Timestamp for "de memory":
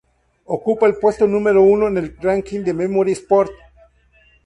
2.61-3.11